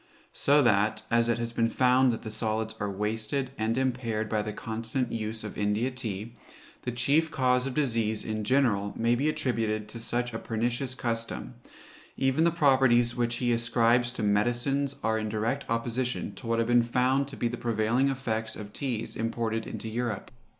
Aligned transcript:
So 0.33 0.63
that, 0.63 1.03
as 1.11 1.27
it 1.29 1.37
has 1.37 1.51
been 1.51 1.69
found 1.69 2.11
that 2.11 2.23
the 2.23 2.31
solids 2.31 2.73
are 2.79 2.89
wasted 2.89 3.51
and 3.55 3.77
impaired 3.77 4.29
by 4.29 4.41
the 4.41 4.51
constant 4.51 5.11
use 5.11 5.43
of 5.43 5.59
India 5.59 5.91
tea, 5.91 6.33
the 6.81 6.91
chief 6.91 7.29
cause 7.29 7.67
of 7.67 7.75
disease, 7.75 8.23
in 8.23 8.43
general, 8.43 8.95
may 8.97 9.13
be 9.13 9.29
attributed 9.29 9.87
to 9.89 9.99
such 9.99 10.33
a 10.33 10.39
pernicious 10.39 10.95
custom; 10.95 11.53
even 12.17 12.45
the 12.45 12.49
properties 12.51 13.15
which 13.15 13.35
he 13.35 13.51
ascribes 13.53 14.09
to 14.13 14.23
medicines 14.23 14.95
are 15.03 15.19
in 15.19 15.29
direct 15.29 15.69
opposition 15.69 16.33
to 16.33 16.47
what 16.47 16.57
have 16.57 16.67
been 16.69 16.81
found 16.81 17.27
to 17.27 17.37
be 17.37 17.47
the 17.47 17.55
prevailing 17.55 18.09
effects 18.09 18.55
of 18.55 18.73
teas 18.73 19.15
imported 19.15 19.67
into 19.67 19.87
Europe. 19.87 20.31